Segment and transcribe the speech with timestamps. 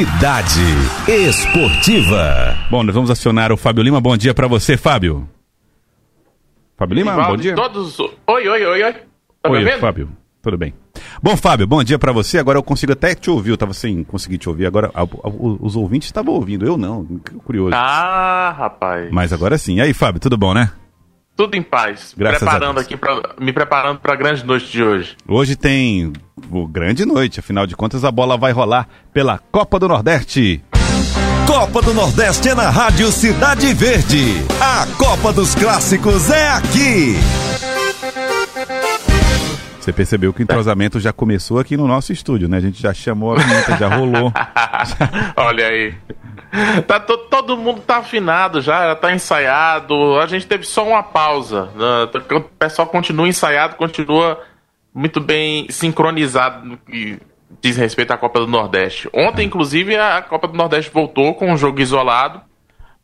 [0.00, 0.62] Cidade
[1.06, 2.56] Esportiva.
[2.70, 4.00] Bom, nós vamos acionar o Fábio Lima.
[4.00, 5.28] Bom dia para você, Fábio.
[6.74, 7.54] Fábio Lima, bom dia.
[7.54, 7.98] Todos...
[7.98, 8.92] Oi, oi, oi, oi.
[9.42, 10.08] Tá oi, Fábio.
[10.40, 10.72] Tudo bem.
[11.22, 12.38] Bom, Fábio, bom dia para você.
[12.38, 13.50] Agora eu consigo até te ouvir.
[13.50, 14.64] Eu tava sem conseguir te ouvir.
[14.64, 15.06] Agora a, a,
[15.60, 17.04] os ouvintes estavam ouvindo, eu não.
[17.44, 17.74] Curioso.
[17.74, 19.10] Ah, rapaz.
[19.12, 19.76] Mas agora sim.
[19.76, 20.72] E aí, Fábio, tudo bom, né?
[21.40, 22.14] Tudo em paz.
[22.14, 25.16] Graças preparando aqui pra, me preparando para a grande noite de hoje.
[25.26, 26.12] Hoje tem
[26.50, 30.62] o grande noite, afinal de contas a bola vai rolar pela Copa do Nordeste.
[31.46, 34.34] Copa do Nordeste é na Rádio Cidade Verde.
[34.60, 37.16] A Copa dos Clássicos é aqui.
[39.90, 42.58] Você percebeu que o entrosamento já começou aqui no nosso estúdio, né?
[42.58, 44.32] A gente já chamou a vinheta, já rolou.
[45.36, 45.94] Olha aí.
[46.86, 50.16] Tá, to, todo mundo tá afinado já, tá ensaiado.
[50.20, 51.70] A gente teve só uma pausa.
[51.74, 52.36] Né?
[52.36, 54.40] O pessoal continua ensaiado, continua
[54.94, 57.18] muito bem sincronizado no que
[57.60, 59.10] diz respeito à Copa do Nordeste.
[59.12, 62.40] Ontem, inclusive, a Copa do Nordeste voltou com um jogo isolado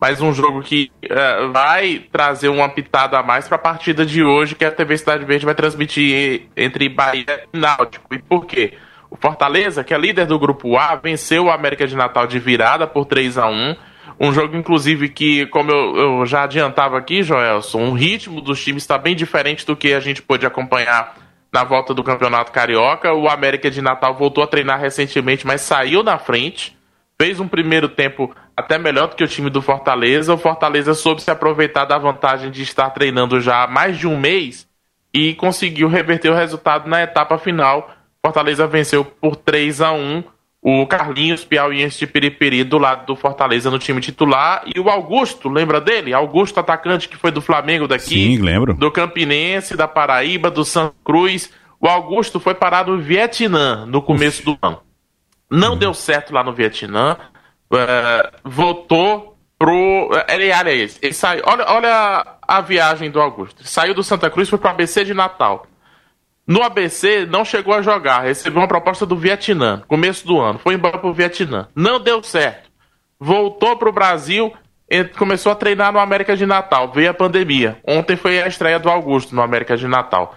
[0.07, 4.23] mas um jogo que uh, vai trazer uma pitada a mais para a partida de
[4.23, 8.15] hoje, que a TV Cidade Verde vai transmitir entre Bahia e Náutico.
[8.15, 8.75] E por quê?
[9.11, 12.87] O Fortaleza, que é líder do grupo A, venceu o América de Natal de virada
[12.87, 13.77] por 3 a 1
[14.21, 18.85] um jogo, inclusive, que, como eu, eu já adiantava aqui, Joelson, o ritmo dos times
[18.85, 21.17] está bem diferente do que a gente pôde acompanhar
[21.53, 23.13] na volta do Campeonato Carioca.
[23.13, 26.77] O América de Natal voltou a treinar recentemente, mas saiu na frente
[27.19, 30.33] fez um primeiro tempo até melhor do que o time do Fortaleza.
[30.33, 34.19] O Fortaleza soube se aproveitar da vantagem de estar treinando já há mais de um
[34.19, 34.67] mês
[35.13, 37.91] e conseguiu reverter o resultado na etapa final.
[38.25, 40.25] Fortaleza venceu por 3 a 1
[40.69, 45.49] o Carlinhos Piauiense de Piripiri do lado do Fortaleza no time titular e o Augusto,
[45.49, 46.13] lembra dele?
[46.13, 48.37] Augusto, atacante que foi do Flamengo daqui.
[48.37, 48.75] Sim, lembro.
[48.75, 51.53] Do Campinense, da Paraíba, do Santa Cruz.
[51.81, 54.81] O Augusto foi parado no Vietnã no começo do ano.
[55.49, 55.79] Não uhum.
[55.79, 57.17] deu certo lá no Vietnã.
[57.71, 60.11] Uh, voltou pro.
[60.29, 61.43] Ele, aliás, ele saiu.
[61.47, 63.67] Olha, olha a viagem do Augusto.
[63.67, 65.67] Saiu do Santa Cruz foi pro ABC de Natal.
[66.47, 70.75] No ABC não chegou a jogar, recebeu uma proposta do Vietnã, começo do ano, foi
[70.75, 71.67] embora pro Vietnã.
[71.75, 72.71] Não deu certo.
[73.19, 74.53] Voltou pro Brasil,
[75.19, 76.93] começou a treinar no América de Natal.
[76.93, 77.81] Veio a pandemia.
[77.85, 80.37] Ontem foi a estreia do Augusto no América de Natal.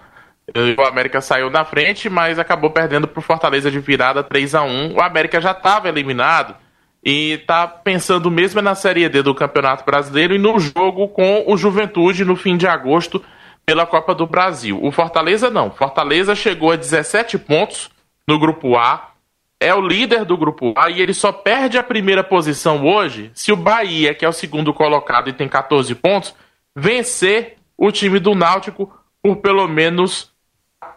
[0.75, 4.63] O América saiu na frente, mas acabou perdendo para o Fortaleza de virada 3 a
[4.63, 6.55] 1 O América já estava eliminado
[7.03, 11.57] e está pensando mesmo na Série D do Campeonato Brasileiro e no jogo com o
[11.57, 13.23] Juventude no fim de agosto
[13.65, 14.79] pela Copa do Brasil.
[14.83, 15.71] O Fortaleza não.
[15.71, 17.89] Fortaleza chegou a 17 pontos
[18.27, 19.11] no Grupo A,
[19.59, 23.51] é o líder do Grupo A e ele só perde a primeira posição hoje se
[23.51, 26.33] o Bahia, que é o segundo colocado e tem 14 pontos,
[26.75, 30.31] vencer o time do Náutico por pelo menos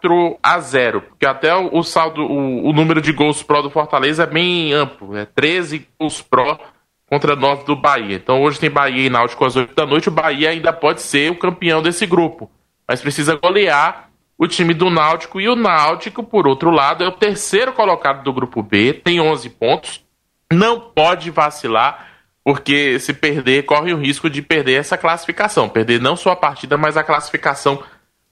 [0.03, 4.23] 4 a 0 porque até o, saldo, o, o, número de gols pró do Fortaleza
[4.23, 6.59] é bem amplo, é 13 gols pró
[7.07, 8.17] contra 9 do Bahia.
[8.17, 11.31] Então hoje tem Bahia e Náutico às 8 da noite, o Bahia ainda pode ser
[11.31, 12.51] o campeão desse grupo,
[12.87, 17.11] mas precisa golear o time do Náutico e o Náutico, por outro lado, é o
[17.11, 20.03] terceiro colocado do grupo B, tem 11 pontos,
[20.51, 22.07] não pode vacilar,
[22.43, 26.77] porque se perder, corre o risco de perder essa classificação, perder não só a partida,
[26.77, 27.81] mas a classificação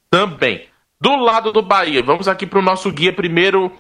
[0.10, 0.71] também.
[1.02, 3.72] Do lado do Bahia, vamos aqui para o nosso guia primeiro,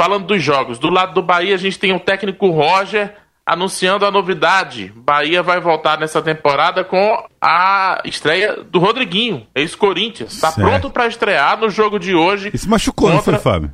[0.00, 0.78] falando dos jogos.
[0.78, 3.14] Do lado do Bahia, a gente tem o técnico Roger
[3.44, 4.90] anunciando a novidade.
[4.96, 10.32] Bahia vai voltar nessa temporada com a estreia do Rodriguinho, ex-Corinthians.
[10.32, 12.50] Está pronto para estrear no jogo de hoje.
[12.54, 13.32] E se machucou, contra...
[13.32, 13.72] não foi, Fábio?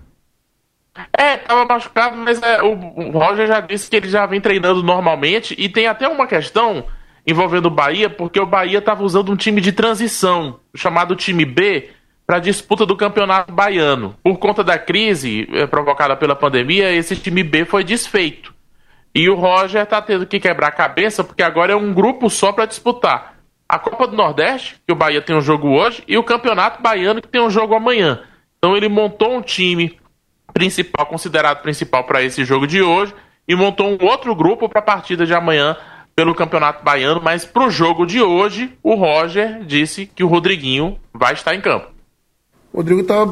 [1.16, 4.82] É, tava machucado, mas é, o, o Roger já disse que ele já vem treinando
[4.82, 5.54] normalmente.
[5.56, 6.86] E tem até uma questão
[7.24, 11.90] envolvendo o Bahia, porque o Bahia estava usando um time de transição, chamado time B,
[12.26, 14.16] para a disputa do campeonato baiano.
[14.22, 18.52] Por conta da crise eh, provocada pela pandemia, esse time B foi desfeito.
[19.14, 22.52] E o Roger está tendo que quebrar a cabeça porque agora é um grupo só
[22.52, 23.36] para disputar
[23.68, 27.20] a Copa do Nordeste, que o Bahia tem um jogo hoje, e o Campeonato Baiano,
[27.20, 28.22] que tem um jogo amanhã.
[28.58, 29.98] Então ele montou um time
[30.52, 33.14] principal, considerado principal para esse jogo de hoje,
[33.48, 35.76] e montou um outro grupo para a partida de amanhã
[36.14, 40.98] pelo Campeonato Baiano, mas para o jogo de hoje, o Roger disse que o Rodriguinho
[41.12, 41.95] vai estar em campo.
[42.76, 43.26] Rodrigo está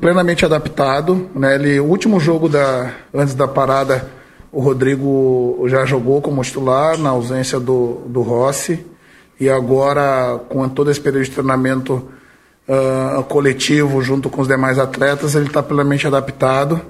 [0.00, 1.28] plenamente adaptado.
[1.34, 1.56] Né?
[1.56, 4.08] Ele, o último jogo da, antes da parada,
[4.52, 8.86] o Rodrigo já jogou como titular na ausência do, do Rossi.
[9.40, 12.08] E agora, com todo esse período de treinamento
[12.68, 16.80] uh, coletivo junto com os demais atletas, ele está plenamente adaptado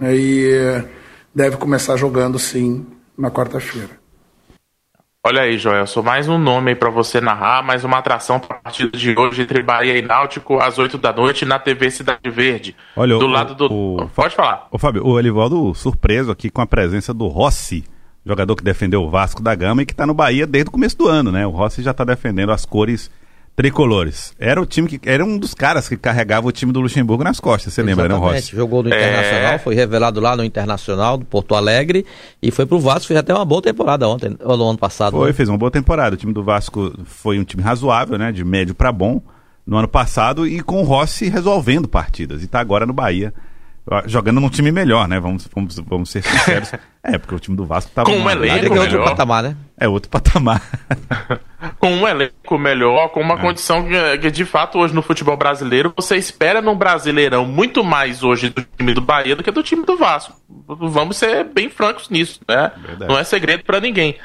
[0.00, 0.16] né?
[0.16, 0.84] e uh,
[1.32, 2.84] deve começar jogando sim
[3.16, 4.05] na quarta-feira.
[5.28, 8.96] Olha aí, Joelson, mais um nome aí pra você narrar, mais uma atração pra partida
[8.96, 12.76] de hoje entre Bahia e Náutico, às 8 da noite, na TV Cidade Verde.
[12.94, 13.66] Olha, do o, lado do.
[13.66, 14.68] O, Pode falar.
[14.70, 17.84] Ô, Fábio, o Elivaldo surpreso aqui com a presença do Rossi
[18.24, 20.96] jogador que defendeu o Vasco da Gama e que está no Bahia desde o começo
[20.96, 21.44] do ano, né?
[21.44, 23.10] O Rossi já está defendendo as cores
[23.56, 24.34] tricolores.
[24.38, 27.40] Era o time que era um dos caras que carregava o time do Luxemburgo nas
[27.40, 28.54] costas, você lembra, né, Rossi?
[28.54, 29.58] Jogou no Internacional, é...
[29.58, 32.04] foi revelado lá no Internacional do Porto Alegre
[32.42, 35.12] e foi pro Vasco, fez até uma boa temporada ontem, ou no ano passado.
[35.12, 35.32] Foi, né?
[35.32, 36.14] fez uma boa temporada.
[36.14, 39.22] O time do Vasco foi um time razoável, né, de médio para bom
[39.66, 43.32] no ano passado e com o Rossi resolvendo partidas e está agora no Bahia
[44.06, 45.20] jogando num time melhor, né?
[45.20, 46.72] Vamos, vamos, vamos ser sinceros.
[47.02, 48.10] é, porque o time do Vasco tava.
[48.10, 49.56] Com um elenco é outro patamar, né?
[49.78, 50.60] É outro patamar.
[51.78, 53.40] com um elenco melhor, com uma é.
[53.40, 58.22] condição que, que, de fato, hoje no futebol brasileiro, você espera no Brasileirão muito mais
[58.24, 60.34] hoje do time do Bahia do que do time do Vasco.
[60.66, 62.72] Vamos ser bem francos nisso, né?
[62.76, 63.10] Verdade.
[63.10, 64.16] Não é segredo para ninguém.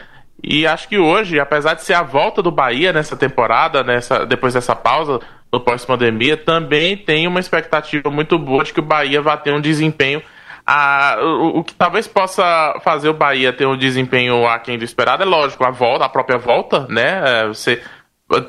[0.44, 4.56] E acho que hoje, apesar de ser a volta do Bahia nessa temporada, nessa, depois
[4.56, 5.20] dessa pausa,
[5.52, 9.60] no pós-pandemia, também tem uma expectativa muito boa de que o Bahia vai ter um
[9.60, 10.22] desempenho.
[10.66, 15.24] A, o, o, que talvez possa fazer o Bahia ter um desempenho aquém do esperado
[15.24, 17.22] é lógico, a volta, a própria volta, né?
[17.26, 17.82] É, você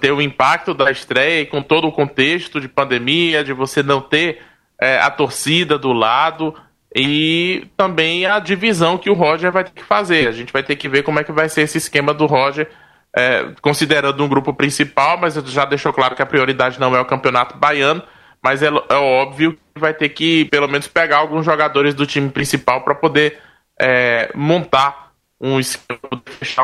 [0.00, 4.40] ter o impacto da estreia com todo o contexto de pandemia, de você não ter
[4.80, 6.54] é, a torcida do lado
[6.94, 10.28] e também a divisão que o Roger vai ter que fazer.
[10.28, 12.68] A gente vai ter que ver como é que vai ser esse esquema do Roger
[13.16, 17.04] é, considerando um grupo principal, mas já deixou claro que a prioridade não é o
[17.04, 18.02] campeonato baiano,
[18.42, 22.30] mas é, é óbvio que vai ter que pelo menos pegar alguns jogadores do time
[22.30, 23.38] principal para poder
[23.80, 26.00] é, montar um esquema,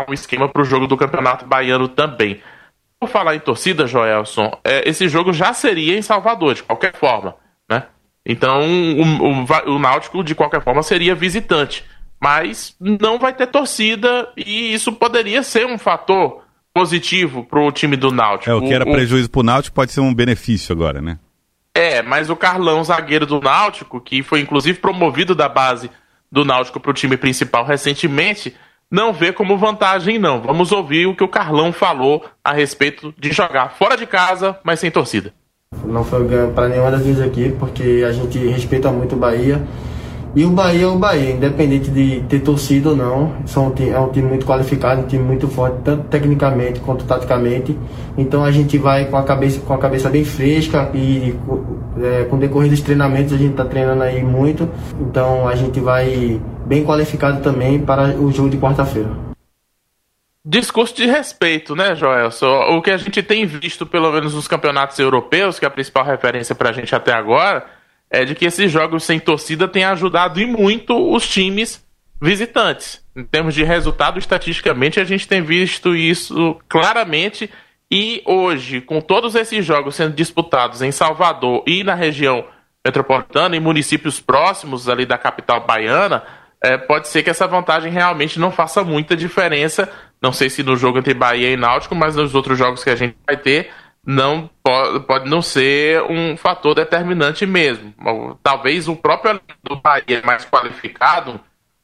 [0.09, 2.41] um esquema para o jogo do campeonato baiano também.
[3.01, 7.37] Por falar em torcida, Joelson, é, esse jogo já seria em Salvador, de qualquer forma,
[7.71, 7.85] né?
[8.27, 11.85] Então, o, o, o Náutico, de qualquer forma, seria visitante
[12.21, 16.43] mas não vai ter torcida e isso poderia ser um fator
[16.75, 18.51] positivo para o time do Náutico.
[18.51, 21.19] É, o que era o, prejuízo para o Náutico pode ser um benefício agora, né?
[21.75, 25.91] É, mas o Carlão, zagueiro do Náutico, que foi inclusive promovido da base
[26.31, 28.55] do Náutico para o time principal recentemente,
[28.91, 30.41] não vê como vantagem, não.
[30.41, 34.81] Vamos ouvir o que o Carlão falou a respeito de jogar fora de casa, mas
[34.81, 35.33] sem torcida.
[35.85, 39.63] Não foi ganho para nenhuma das duas equipes, porque a gente respeita muito o Bahia.
[40.35, 43.35] E o Bahia é o Bahia, independente de ter torcido ou não.
[43.47, 47.77] São, é um time muito qualificado, um time muito forte, tanto tecnicamente quanto taticamente.
[48.17, 51.35] Então a gente vai com a cabeça, com a cabeça bem fresca e
[52.03, 54.69] é, com o decorrer dos treinamentos a gente está treinando aí muito.
[55.01, 59.29] Então a gente vai bem qualificado também para o jogo de quarta-feira.
[60.45, 62.31] Discurso de respeito, né, Joel?
[62.71, 66.05] O que a gente tem visto, pelo menos nos campeonatos europeus, que é a principal
[66.05, 67.67] referência para a gente até agora,
[68.11, 71.85] é de que esses jogos sem torcida têm ajudado e muito os times
[72.21, 73.05] visitantes.
[73.17, 77.51] Em termos de resultado, estatisticamente, a gente tem visto isso claramente.
[77.91, 82.45] E hoje, com todos esses jogos sendo disputados em Salvador e na região
[82.85, 86.23] metropolitana, em municípios próximos ali da capital baiana,
[86.63, 89.91] é, pode ser que essa vantagem realmente não faça muita diferença.
[90.21, 92.97] Não sei se no jogo entre Bahia e Náutico, mas nos outros jogos que a
[92.97, 93.71] gente vai ter,
[94.09, 97.93] não pode, pode não ser um fator determinante mesmo.
[98.43, 101.39] Talvez o próprio do Bahia mais qualificado,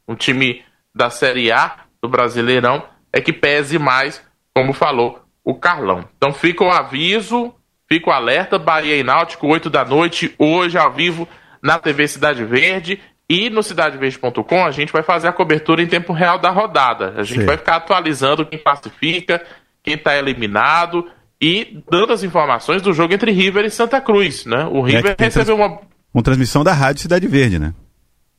[0.09, 2.83] um time da Série A do Brasileirão,
[3.13, 4.25] é que pese mais,
[4.55, 6.09] como falou o Carlão.
[6.17, 7.55] Então fica o aviso,
[7.87, 11.29] fica o alerta, Bahia e Náutico, 8 da noite, hoje ao vivo
[11.61, 13.03] na TV Cidade Verde.
[13.29, 17.13] E no cidadeverde.com a gente vai fazer a cobertura em tempo real da rodada.
[17.19, 17.47] A gente Sim.
[17.47, 19.45] vai ficar atualizando quem classifica,
[19.83, 21.07] quem está eliminado
[21.41, 24.67] e dando as informações do jogo entre River e Santa Cruz, né?
[24.71, 25.81] O é River é recebeu uma...
[26.13, 27.75] Uma transmissão da Rádio Cidade Verde, né?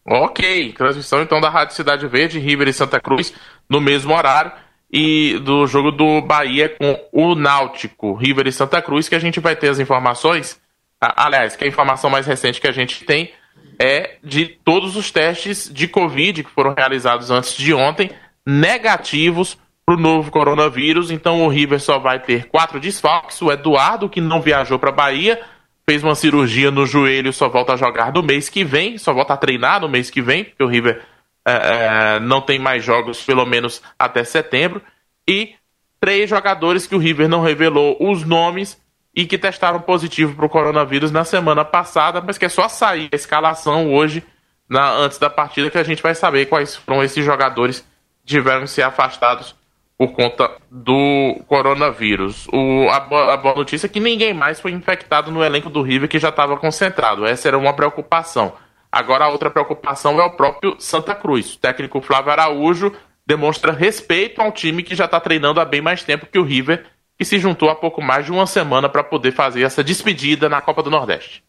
[0.07, 3.33] Ok, transmissão então da Rádio Cidade Verde, River e Santa Cruz,
[3.69, 4.51] no mesmo horário,
[4.91, 9.39] e do jogo do Bahia com o Náutico, River e Santa Cruz, que a gente
[9.39, 10.59] vai ter as informações.
[11.01, 13.33] Aliás, que a informação mais recente que a gente tem
[13.79, 18.11] é de todos os testes de Covid que foram realizados antes de ontem,
[18.45, 21.11] negativos para o novo coronavírus.
[21.11, 23.41] Então o River só vai ter quatro desfalques.
[23.41, 25.39] O Eduardo, que não viajou para Bahia,
[25.87, 29.33] fez uma cirurgia no joelho, só volta a jogar no mês que vem, só volta
[29.33, 31.01] a treinar no mês que vem, porque o River
[31.45, 34.81] é, é, não tem mais jogos, pelo menos até setembro.
[35.27, 35.53] E
[35.99, 38.83] três jogadores que o River não revelou os nomes
[39.15, 43.07] e que testaram positivo para o coronavírus na semana passada, mas que é só sair
[43.13, 44.23] a escalação hoje,
[44.67, 47.79] na, antes da partida, que a gente vai saber quais foram esses jogadores
[48.25, 49.55] que tiveram que ser afastados
[49.97, 52.47] por conta do coronavírus.
[52.51, 52.97] O, a,
[53.33, 56.29] a, boa notícia é que ninguém mais foi infectado no elenco do River que já
[56.29, 57.25] estava concentrado.
[57.25, 58.53] Essa era uma preocupação.
[58.91, 61.55] Agora a outra preocupação é o próprio Santa Cruz.
[61.55, 62.93] O técnico Flávio Araújo
[63.25, 66.85] demonstra respeito ao time que já está treinando há bem mais tempo que o River,
[67.17, 70.61] que se juntou há pouco mais de uma semana para poder fazer essa despedida na
[70.61, 71.43] Copa do Nordeste.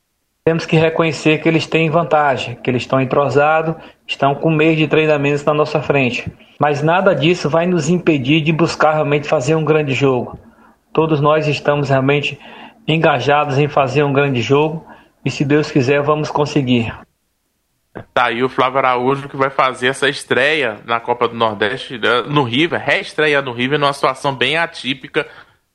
[0.47, 3.75] Temos que reconhecer que eles têm vantagem, que eles estão entrosados,
[4.07, 6.33] estão com meio de treinamentos na nossa frente.
[6.57, 10.39] Mas nada disso vai nos impedir de buscar realmente fazer um grande jogo.
[10.93, 12.39] Todos nós estamos realmente
[12.87, 14.87] engajados em fazer um grande jogo
[15.25, 16.95] e se Deus quiser vamos conseguir.
[18.15, 22.23] Tá aí o Flávio Araújo que vai fazer essa estreia na Copa do Nordeste né,
[22.29, 25.27] no River, reestreia no River numa situação bem atípica,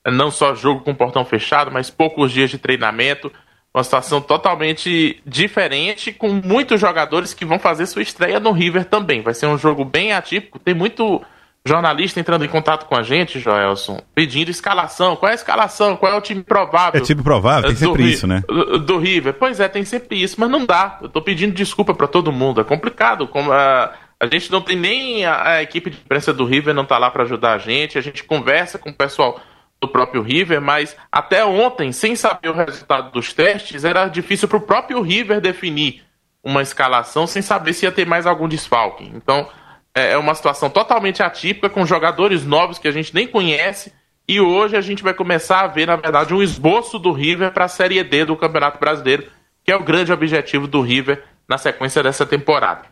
[0.08, 3.30] não só jogo com portão fechado, mas poucos dias de treinamento
[3.74, 9.22] uma situação totalmente diferente, com muitos jogadores que vão fazer sua estreia no River também.
[9.22, 10.60] Vai ser um jogo bem atípico.
[10.60, 11.22] Tem muito
[11.66, 15.16] jornalista entrando em contato com a gente, Joelson, pedindo escalação.
[15.16, 15.96] Qual é a escalação?
[15.96, 17.00] Qual é o time provável?
[17.00, 18.44] É time provável, tem sempre isso, né?
[18.48, 19.36] Do, do, River.
[19.36, 20.98] Pois é, tem sempre isso, mas não dá.
[21.02, 22.60] Eu tô pedindo desculpa para todo mundo.
[22.60, 23.28] É complicado.
[23.28, 26.84] Como a, a gente não tem nem a, a equipe de imprensa do River não
[26.84, 27.98] tá lá para ajudar a gente.
[27.98, 29.40] A gente conversa com o pessoal
[29.82, 34.58] do próprio River, mas até ontem, sem saber o resultado dos testes, era difícil para
[34.58, 36.04] o próprio River definir
[36.44, 39.10] uma escalação sem saber se ia ter mais algum desfalque.
[39.16, 39.48] Então,
[39.94, 43.92] é, é uma situação totalmente atípica, com jogadores novos que a gente nem conhece,
[44.28, 47.66] e hoje a gente vai começar a ver, na verdade, um esboço do River para
[47.66, 49.28] a Série D do Campeonato Brasileiro,
[49.64, 52.84] que é o grande objetivo do River na sequência dessa temporada.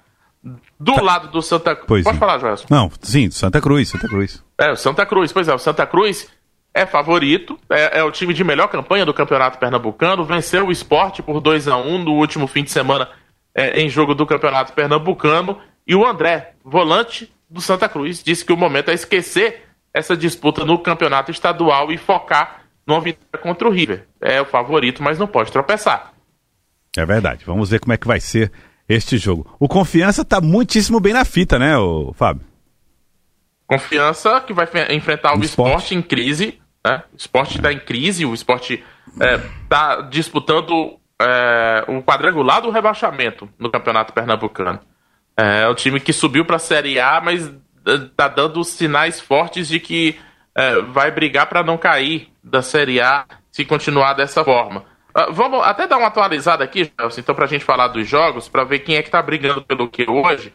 [0.80, 1.02] Do tá.
[1.02, 2.04] lado do Santa Cruz.
[2.04, 2.66] Pode falar, Joelson.
[2.70, 4.44] Não, sim, Santa Cruz, Santa Cruz.
[4.58, 6.30] É, o Santa Cruz, pois é, o Santa Cruz
[6.74, 11.22] é favorito, é, é, o time de melhor campanha do Campeonato Pernambucano, venceu o esporte
[11.22, 13.10] por 2 a 1 no último fim de semana
[13.54, 15.58] é, em jogo do Campeonato Pernambucano.
[15.86, 20.64] E o André, volante do Santa Cruz, disse que o momento é esquecer essa disputa
[20.64, 24.08] no campeonato estadual e focar numa vitória contra o River.
[24.22, 26.14] É o favorito, mas não pode tropeçar.
[26.96, 27.44] É verdade.
[27.46, 28.52] Vamos ver como é que vai ser
[28.88, 29.56] este jogo.
[29.60, 32.49] O Confiança está muitíssimo bem na fita, né, o Fábio?
[33.70, 35.70] Confiança que vai enfrentar o, o esporte.
[35.70, 36.60] esporte em crise.
[36.84, 37.04] Né?
[37.14, 38.84] O esporte está em crise, o esporte
[39.14, 44.80] está é, disputando é, o quadrangular do rebaixamento no Campeonato Pernambucano.
[45.38, 47.54] É, é o time que subiu para a Série A, mas
[47.86, 50.20] está é, dando sinais fortes de que
[50.56, 54.84] é, vai brigar para não cair da Série A se continuar dessa forma.
[55.16, 58.64] Uh, vamos até dar uma atualizada aqui, então, para a gente falar dos jogos, para
[58.64, 60.54] ver quem é que está brigando pelo que hoje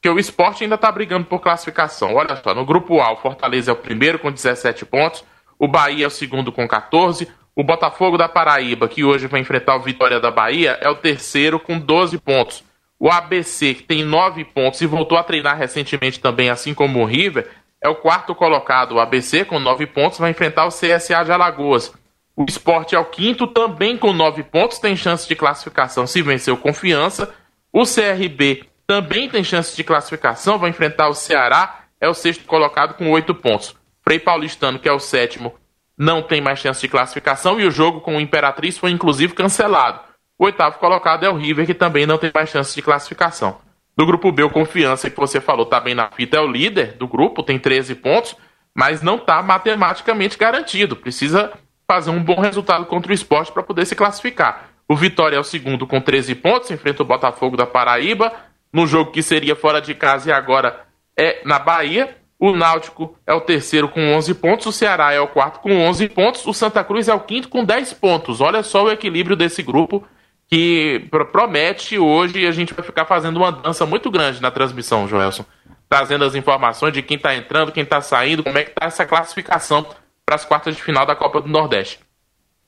[0.00, 2.14] que o esporte ainda está brigando por classificação.
[2.14, 5.24] Olha só, no grupo A, o Fortaleza é o primeiro com 17 pontos,
[5.58, 9.76] o Bahia é o segundo com 14, o Botafogo da Paraíba, que hoje vai enfrentar
[9.76, 12.62] o Vitória da Bahia, é o terceiro com 12 pontos.
[12.98, 17.04] O ABC, que tem 9 pontos e voltou a treinar recentemente também, assim como o
[17.04, 17.48] River,
[17.82, 18.92] é o quarto colocado.
[18.92, 21.92] O ABC, com 9 pontos, vai enfrentar o CSA de Alagoas.
[22.36, 26.52] O esporte é o quinto, também com 9 pontos, tem chance de classificação se vencer
[26.52, 27.34] o Confiança.
[27.72, 32.94] O CRB também tem chance de classificação, vai enfrentar o Ceará, é o sexto colocado
[32.94, 33.76] com oito pontos.
[34.02, 35.54] Frei Paulistano, que é o sétimo,
[35.98, 40.00] não tem mais chance de classificação e o jogo com o Imperatriz foi inclusive cancelado.
[40.38, 43.58] O oitavo colocado é o River, que também não tem mais chance de classificação.
[43.96, 46.92] Do grupo B, o Confiança, que você falou, está bem na fita, é o líder
[46.98, 48.36] do grupo, tem 13 pontos,
[48.74, 50.94] mas não está matematicamente garantido.
[50.94, 51.50] Precisa
[51.90, 54.68] fazer um bom resultado contra o esporte para poder se classificar.
[54.86, 58.32] O Vitória é o segundo com 13 pontos, enfrenta o Botafogo da Paraíba
[58.72, 60.84] no jogo que seria fora de casa e agora
[61.16, 62.16] é na Bahia.
[62.38, 66.08] O Náutico é o terceiro com 11 pontos, o Ceará é o quarto com 11
[66.10, 68.42] pontos, o Santa Cruz é o quinto com 10 pontos.
[68.42, 70.06] Olha só o equilíbrio desse grupo
[70.48, 75.08] que promete hoje e a gente vai ficar fazendo uma dança muito grande na transmissão,
[75.08, 75.46] Joelson.
[75.88, 79.06] Trazendo as informações de quem está entrando, quem está saindo, como é que está essa
[79.06, 79.86] classificação
[80.24, 82.00] para as quartas de final da Copa do Nordeste.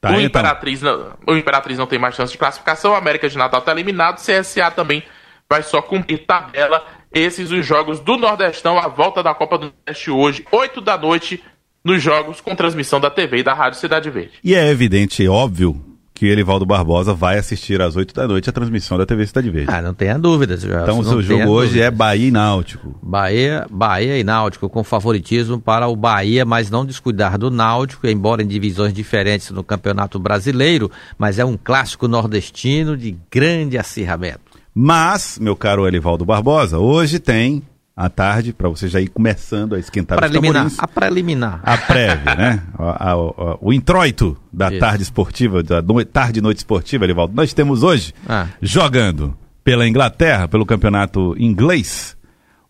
[0.01, 0.23] Tá, o, então.
[0.23, 3.73] Imperatriz não, o Imperatriz não tem mais chance de classificação, o América de Natal está
[3.73, 5.03] eliminado, o CSA também
[5.51, 6.85] vai só cumprir tabela.
[7.13, 11.43] Esses os jogos do Nordestão, a volta da Copa do Nordeste hoje, 8 da noite,
[11.83, 14.33] nos jogos com transmissão da TV e da Rádio Cidade Verde.
[14.45, 18.99] E é evidente, óbvio, que Elivaldo Barbosa vai assistir às 8 da noite a transmissão
[18.99, 19.73] da TV Cidade Verde.
[19.73, 20.55] Ah, não tenha dúvida.
[20.83, 22.99] Então o seu jogo hoje é Bahia e Náutico.
[23.03, 28.43] Bahia, Bahia e Náutico, com favoritismo para o Bahia, mas não descuidar do Náutico, embora
[28.43, 34.48] em divisões diferentes no Campeonato Brasileiro, mas é um clássico nordestino de grande acirramento.
[34.81, 37.65] Mas, meu caro Elivaldo Barbosa, hoje tem
[37.97, 41.61] à tarde, para você já ir começando a esquentar preliminar, os A preliminar.
[41.65, 42.63] A prévia, né?
[42.79, 44.79] A, a, a, o introito da Isso.
[44.79, 47.35] tarde esportiva, da no, tarde e noite esportiva, Elivaldo.
[47.35, 48.47] Nós temos hoje, ah.
[48.63, 52.17] jogando pela Inglaterra, pelo campeonato inglês,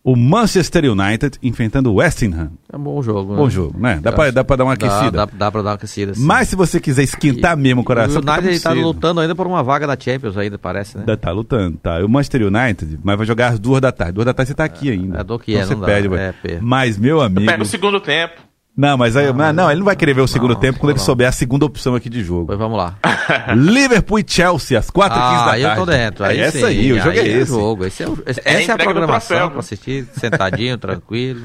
[0.03, 2.53] o Manchester United enfrentando o West Ham.
[2.73, 3.39] É um bom jogo, né?
[3.39, 4.01] Bom jogo, né?
[4.03, 5.11] Dá pra, dá pra dar uma aquecida.
[5.11, 6.25] Dá, dá, dá pra dar uma aquecida, sim.
[6.25, 8.23] Mas se você quiser esquentar e, mesmo o coração...
[8.23, 11.05] O United tá, tá lutando ainda por uma vaga da Champions ainda, parece, né?
[11.05, 12.05] Tá, tá lutando, tá.
[12.05, 14.13] O Manchester United, mas vai jogar às duas da tarde.
[14.13, 15.21] Duas da tarde você tá aqui ainda.
[15.21, 17.47] É do que então é, você não perde, dá, é, Mas, meu amigo...
[17.47, 18.48] Pega o segundo tempo.
[18.81, 20.91] Não, mas aí, não, não, ele não vai querer ver o segundo Não, tempo quando
[20.91, 21.05] ele não.
[21.05, 22.47] souber a segunda opção aqui de jogo.
[22.47, 22.95] Pois vamos lá.
[23.57, 25.51] Liverpool e Chelsea, às 4h15 da Ah, tarde.
[25.51, 26.25] aí eu tô dentro.
[26.25, 27.53] Aí é essa aí, o jogo é aí esse.
[27.53, 27.85] O jogo.
[27.85, 30.79] Esse é o- esse- É essa é a entrega do programação troféu, pra assistir, sentadinho,
[30.79, 31.41] tranquilo.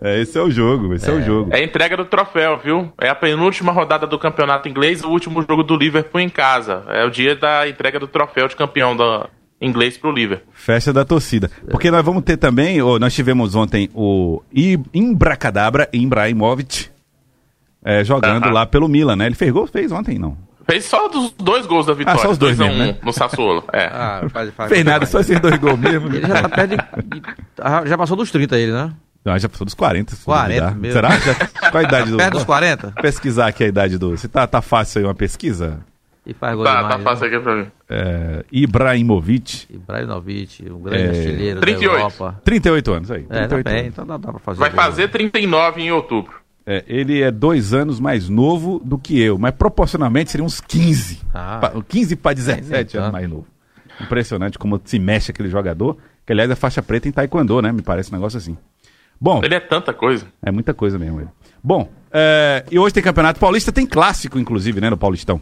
[0.00, 1.50] É, esse é o jogo, esse é, o jogo.
[1.52, 2.90] É a entrega do troféu, viu?
[3.00, 6.82] É a penúltima rodada do campeonato inglês, o último jogo do Liverpool em casa.
[6.88, 9.28] É o dia da entrega do troféu de campeão da
[9.62, 10.52] inglês pro Liverpool.
[10.52, 11.50] Festa da torcida.
[11.70, 14.42] Porque nós vamos ter também, ou nós tivemos ontem o
[14.92, 16.88] Imbracadabra Ibrahimovic
[17.84, 18.52] é, jogando Aham.
[18.52, 19.26] lá pelo Milan, né?
[19.26, 19.66] Ele fez gol?
[19.66, 20.36] Fez ontem, não.
[20.68, 22.20] Fez só dos dois gols da vitória.
[22.20, 22.96] Ah, só os dois a mesmo, um né?
[23.02, 23.64] no Sassuolo.
[23.72, 23.86] É.
[23.86, 26.06] Ah, faz, faz, Fez nada, só esses dois gols mesmo.
[26.08, 27.22] Ele já tá perto de,
[27.60, 28.92] ah, Já passou dos 30 ele, né?
[29.24, 30.14] Não, já passou dos 40.
[30.14, 30.76] se 40 duvidar.
[30.76, 30.92] mesmo.
[30.92, 31.18] Será?
[31.18, 32.16] Já- qual a idade do...
[32.16, 32.92] Perto dos 40?
[33.02, 34.16] Pesquisar aqui a idade do...
[34.16, 35.80] Se tá, tá fácil aí uma pesquisa.
[36.24, 36.92] E faz gol Tá, demais.
[36.92, 37.04] tá né?
[37.04, 37.66] fácil aqui pra mim.
[37.90, 41.92] É, Ibrahimovic, Ibrahimovic, um grande É, artilheiro 38.
[41.92, 42.40] da Europa.
[42.44, 43.22] 38 anos aí.
[43.28, 44.60] É, 38 tá bem, então dá, dá pra fazer.
[44.60, 44.80] Vai gol.
[44.82, 46.34] fazer 39 em outubro.
[46.64, 51.20] É, ele é dois anos mais novo do que eu, mas proporcionalmente seria uns 15.
[51.34, 51.58] Ah.
[51.60, 53.12] Pa- 15 para 17 nem anos tanto.
[53.12, 53.46] mais novo.
[54.00, 57.72] Impressionante como se mexe aquele jogador, que aliás é faixa preta em taekwondo, né?
[57.72, 58.56] Me parece um negócio assim.
[59.20, 60.26] Bom, Ele é tanta coisa.
[60.42, 61.28] é muita coisa mesmo ele.
[61.62, 65.40] Bom, é, e hoje tem Campeonato Paulista, tem clássico inclusive, né, no Paulistão.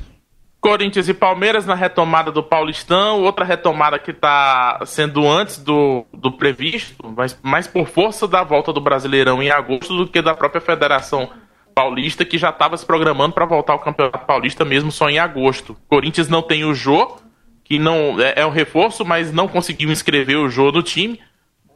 [0.60, 6.32] Corinthians e Palmeiras na retomada do Paulistão, outra retomada que está sendo antes do, do
[6.32, 10.60] previsto, mas mais por força da volta do Brasileirão em agosto do que da própria
[10.60, 11.30] Federação
[11.74, 15.74] Paulista, que já estava se programando para voltar ao Campeonato Paulista mesmo só em agosto.
[15.88, 17.16] Corinthians não tem o Jô,
[17.64, 21.18] que não é, é um reforço, mas não conseguiu inscrever o Jô no time.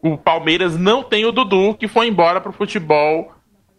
[0.02, 3.32] O Palmeiras não tem o Dudu, que foi embora para o futebol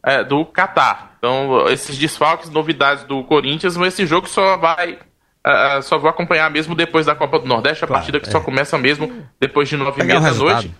[0.04, 1.14] é, do Catar.
[1.29, 5.00] Então, esses desfalques, novidades do Corinthians, mas esse jogo só vai.
[5.44, 8.77] ah, só vou acompanhar mesmo depois da Copa do Nordeste, a partida que só começa
[8.77, 10.72] mesmo depois de nove e meia da noite.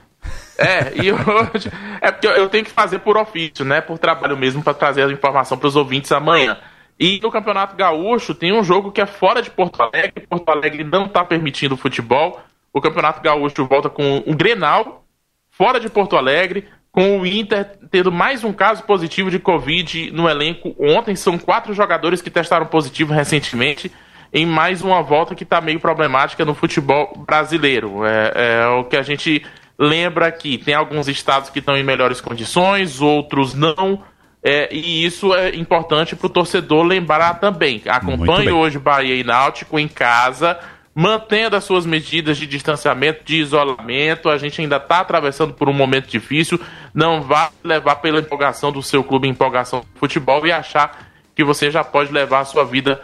[0.58, 1.72] É, e hoje.
[2.02, 3.82] É porque eu- eu tenho que fazer por ofício, né?
[3.82, 6.58] Por trabalho mesmo, para trazer a informação para os ouvintes amanhã.
[7.00, 10.26] E no Campeonato Gaúcho tem um jogo que é fora de Porto Alegre.
[10.30, 12.40] Porto Alegre não está permitindo futebol.
[12.72, 15.04] O Campeonato Gaúcho volta com um Grenal,
[15.52, 20.30] fora de Porto Alegre, com o Inter tendo mais um caso positivo de Covid no
[20.30, 21.14] elenco ontem.
[21.14, 23.92] São quatro jogadores que testaram positivo recentemente,
[24.32, 28.06] em mais uma volta que está meio problemática no futebol brasileiro.
[28.06, 29.46] É, é o que a gente
[29.78, 30.58] lembra aqui.
[30.58, 34.02] Tem alguns estados que estão em melhores condições, outros não.
[34.42, 37.82] É, e isso é importante para o torcedor lembrar também.
[37.88, 40.58] Acompanhe hoje Bahia e Náutico em casa,
[40.96, 44.30] mantendo as suas medidas de distanciamento, de isolamento.
[44.30, 46.58] A gente ainda está atravessando por um momento difícil.
[46.94, 51.70] Não vá levar pela empolgação do seu clube, empolgação do futebol e achar que você
[51.70, 53.02] já pode levar a sua vida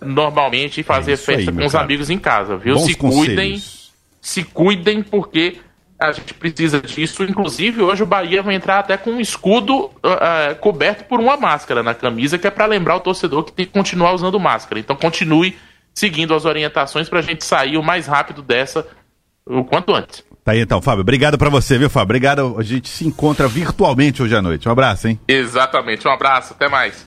[0.00, 1.84] normalmente e fazer É aí, festa meu com os caro.
[1.84, 2.74] amigos em casa, viu?
[2.74, 3.92] Bons Se cuidem conselhos.
[4.20, 5.58] se cuidem porque
[6.00, 7.22] a gente precisa disso.
[7.22, 11.84] Inclusive, hoje o Bahia vai entrar até com um escudo ah, coberto por uma máscara
[11.84, 14.80] na camisa, que é para lembrar o torcedor que tem que continuar usando máscara.
[14.80, 15.56] Então, continue
[15.94, 18.86] seguindo as orientações para a gente sair o mais rápido dessa
[19.44, 20.24] o quanto antes.
[20.44, 21.02] Tá aí então, Fábio.
[21.02, 22.06] Obrigado pra você, viu, Fábio?
[22.06, 22.56] Obrigado.
[22.58, 24.68] A gente se encontra virtualmente hoje à noite.
[24.68, 25.20] Um abraço, hein?
[25.28, 26.06] Exatamente.
[26.06, 27.00] Um abraço, até mais.